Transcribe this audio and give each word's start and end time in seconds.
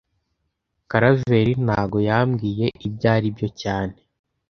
Karaveri 0.89 1.53
ntago 1.65 1.97
yambwiye 2.09 2.65
ibyo 2.87 3.07
aribyo 3.15 3.47
cyane 3.61 3.95